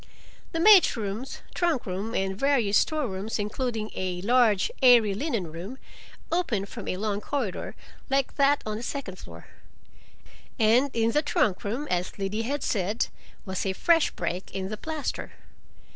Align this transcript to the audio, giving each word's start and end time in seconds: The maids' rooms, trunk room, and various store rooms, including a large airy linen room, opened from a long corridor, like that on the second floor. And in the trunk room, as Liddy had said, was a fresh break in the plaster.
The 0.51 0.59
maids' 0.59 0.97
rooms, 0.97 1.41
trunk 1.53 1.85
room, 1.85 2.15
and 2.15 2.35
various 2.35 2.79
store 2.79 3.07
rooms, 3.07 3.37
including 3.37 3.91
a 3.93 4.19
large 4.23 4.71
airy 4.81 5.13
linen 5.13 5.51
room, 5.51 5.77
opened 6.31 6.69
from 6.69 6.87
a 6.87 6.97
long 6.97 7.21
corridor, 7.21 7.75
like 8.09 8.33
that 8.37 8.63
on 8.65 8.77
the 8.77 8.81
second 8.81 9.19
floor. 9.19 9.45
And 10.57 10.89
in 10.95 11.11
the 11.11 11.21
trunk 11.21 11.63
room, 11.63 11.87
as 11.91 12.17
Liddy 12.17 12.41
had 12.41 12.63
said, 12.63 13.09
was 13.45 13.63
a 13.63 13.73
fresh 13.73 14.09
break 14.09 14.49
in 14.49 14.69
the 14.69 14.75
plaster. 14.77 15.33